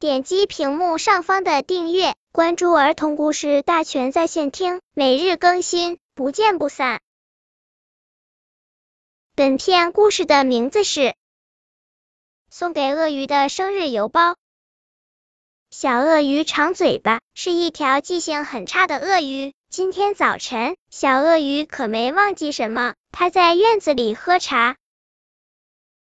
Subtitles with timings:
[0.00, 7.00] 点击屏幕上方的订阅，关注儿童故事大全在线听，每日更新，不见不散。
[9.34, 11.00] 本片故事的名字是
[12.48, 14.34] 《送给鳄鱼的生日邮包》。
[15.70, 19.52] 小鳄鱼长嘴巴是一条记性很差的鳄鱼。
[19.68, 24.76] 今天早晨，小鳄鱼可没忘记什么，它在院子里喝茶。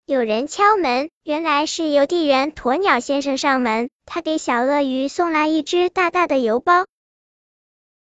[0.05, 6.87] 有人敲门，原来是邮递员鸵鸟先生上门，他给小鳄鱼送来一只大大的邮包。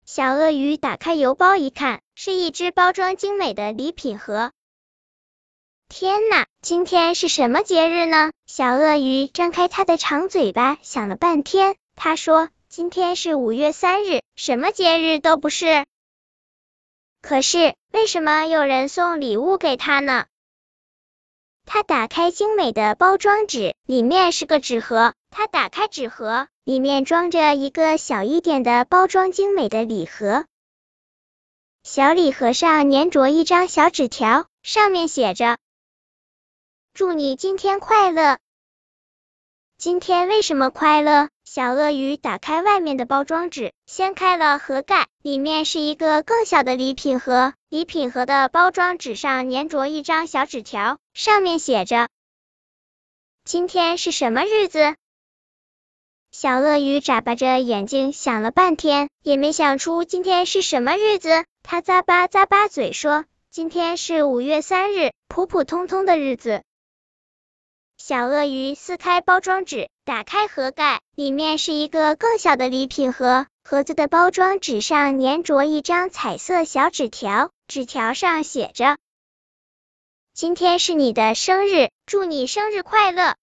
[0.06, 4.52] 小鳄鱼打开邮包一看，是一只包装精美的礼品盒。
[5.88, 8.32] 天哪，今天是什么节日呢？
[8.46, 15.86] 小鳄鱼张开它的长嘴巴，想了半天，他说：“今天是五月三日，什么节日都不是。”
[17.24, 20.26] 可是为什么有人送礼物给他呢？
[21.70, 25.14] 他打开精美的包装纸，里面是个纸盒。
[25.30, 30.46] 他打开纸盒，里面装着一个小一点的、包装精美的礼盒。
[31.84, 35.58] 小礼盒上粘着一张小纸条，上面写着
[36.96, 38.38] ：“祝你今天快乐。”
[39.78, 41.28] 今天为什么快乐？
[41.50, 47.54] 小鳄鱼打开外面的包装纸，掀开了盒盖，里面是一个更小的礼品盒。
[47.70, 52.10] 礼品盒的包装纸上粘着一张小纸条，上面写着
[53.46, 54.98] ：“今天是什么日子？”
[56.32, 61.46] 小鳄鱼眨巴着眼睛想了半天，也没想出今天是什么日子。
[61.64, 66.62] 它咂巴咂巴嘴说：“今天是五月三日，普普通通的日子。”
[67.98, 73.46] 小鳄鱼撕开包装纸，打开盒盖，里面是一个更小的礼品盒。
[73.62, 78.96] 盒子的包装纸上粘着一张彩色小纸条，纸条上写着
[80.34, 83.36] ：“今天是你的生日，祝你生日快乐。”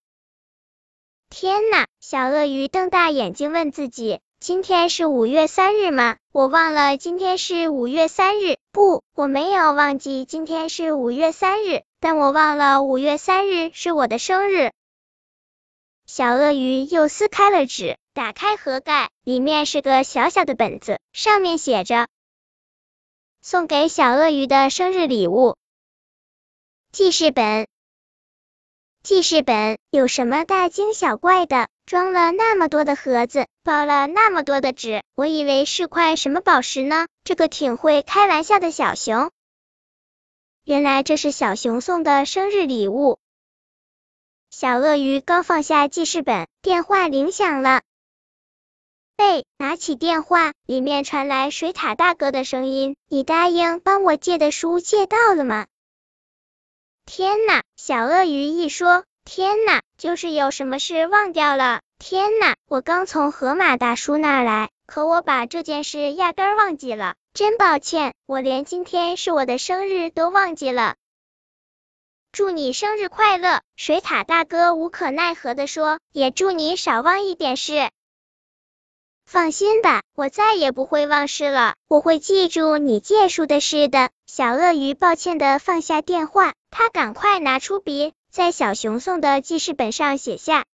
[1.29, 1.85] 天呐！
[2.01, 6.17] 小鳄鱼瞪大眼睛问自己：“今天是五月三日吗？
[6.33, 8.57] 我忘了今天是五月三日。
[8.73, 14.73] 不，我没有忘记今天是五月三日。”但我忘了五月三日是我的生日。
[16.07, 22.09] 小鳄鱼又撕开了纸，打开盒盖，里面是个小小的本子，上面写着
[23.41, 25.57] ：“送给小鳄鱼的生日礼物
[26.93, 27.67] 记事本。”
[29.03, 31.69] 记事本有什么大惊小怪的？
[31.85, 37.07] 装了那么多的盒子，包了那么多的纸，我以为是块什么宝石呢。
[37.25, 39.31] 这个挺会开玩笑的小熊。
[40.65, 43.19] 原来这是小熊送的生日礼物。
[44.57, 47.83] 小鳄鱼刚放下记事本，电话铃响了。
[49.17, 55.67] 贝拿起电话，里面传来水獭大哥的声音：“你答应帮我借的书借到了吗？”
[57.05, 57.63] 天呐！
[57.75, 61.81] 小鳄鱼一说，天呐，就是有什么事忘掉了。
[61.99, 67.17] 天呐，我刚从河马大叔那儿来，可我把这件事压根儿忘记了。
[67.33, 70.95] 真抱歉，我连今天是我的生日都忘记了。
[72.35, 77.93] 祝你生日快乐，水獭大哥无可奈何的说，也祝你少忘一点事。
[79.25, 84.11] 放心吧，我再也不会忘事了，我会记住你借书的事的。
[84.27, 90.65] 小鳄鱼抱歉的放下电话，他赶快拿出笔，在小熊送的记事本上写下：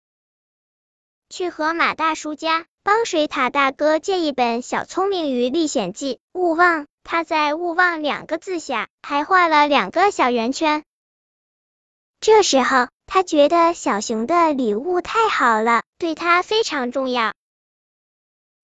[1.29, 2.65] 去河马大叔家。
[2.83, 6.87] 帮水獭大哥借一本《小聪明鱼历险记》，勿忘。
[7.03, 10.83] 他在“勿忘”两个字下还画了两个小圆圈。
[12.21, 17.33] 这时候，他觉得小熊的礼物太好了，对他非常重要。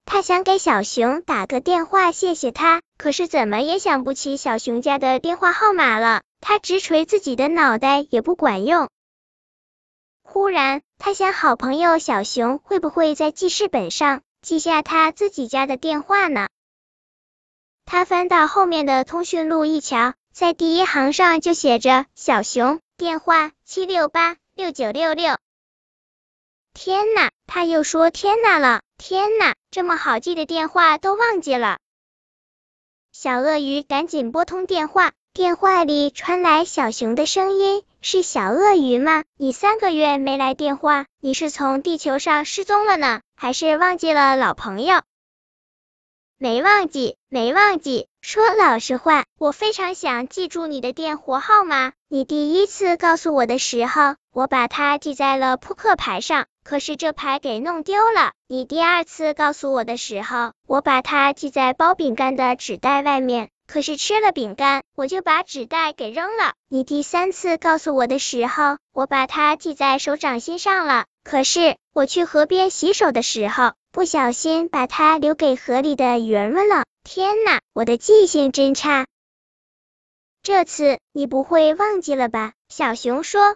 [0.05, 6.21] 他想给小熊打个电话谢谢他，可是怎么也想不起小熊家的电话号码了。
[6.39, 8.89] 他直捶自己的脑袋也不管用。
[10.21, 16.47] 忽然，他想，好朋友小熊会不会在记事本上记下他自己家的电话呢？
[17.85, 25.37] 他翻到后面的通讯录一瞧，在第一行上就写着小熊电话七六八六九六六。
[26.73, 28.81] 天呐，他又说天呐了！
[28.97, 31.77] 天呐，这么好记的电话都忘记了。
[33.11, 35.13] 小鳄鱼赶紧拨通电话。
[35.31, 39.25] 电话里传来小熊的声音：“是小鳄鱼吗？
[39.37, 45.03] 你三个月没来电话，你是从地球上失踪了呢，还是忘记了老朋友？”
[46.39, 48.07] 没忘记，没忘记。
[48.27, 51.93] 说老实话，我非常想记住你的电话号码。
[52.09, 58.33] 你第一次告诉我的时候，我把它记在了扑克牌上，可是这牌给弄丢了。
[58.49, 63.47] 你第二次告诉我的时候，我把它记在包饼干的纸袋外面。
[63.65, 66.51] 可是吃了饼干，我就把纸袋给扔了。
[66.67, 71.05] 你第三次告诉我的时候，我把它系在手掌心上了。
[71.23, 76.83] 可是我去河边洗手的时候，不小心把它留给河里的鱼儿们了。
[77.09, 79.07] 天哪，我的记性真差！
[80.43, 82.51] 这次你不会忘记了吧？
[82.67, 83.55] 小熊说。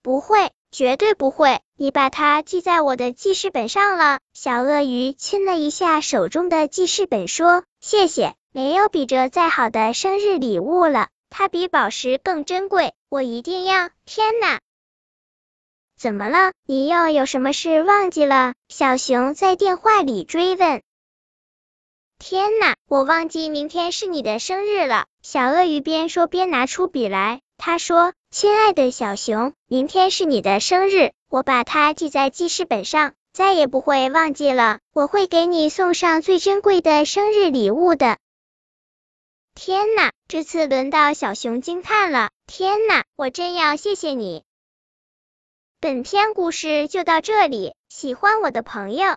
[0.00, 1.60] 不会，绝对不会。
[1.76, 4.20] 你把它记在我的记事本上了。
[4.32, 11.08] 小鳄鱼亲了一下手中的记事本，说：“谢谢，没有比这再好的生日礼物了。
[11.30, 14.60] 它比宝石更珍贵，我一定要。”天哪！
[15.98, 16.52] 怎么了？
[16.64, 18.54] 你又有什么事忘记了？
[18.68, 20.80] 小熊在电话里追问。
[22.18, 25.06] 天哪，我忘记明天是你的生日了。
[25.22, 34.78] 小鳄鱼边说边拿出笔来，他说：“亲爱的小熊，明天是你的生日。”我把它记在记事本上，再也不会忘记了。
[34.92, 38.18] 我会给你送上最珍贵的生日礼物的。
[39.54, 42.30] 天呐，这次轮到小熊惊叹了。
[42.46, 44.44] 天呐，我真要谢谢你。
[45.80, 49.16] 本篇故事就到这里，喜欢我的朋友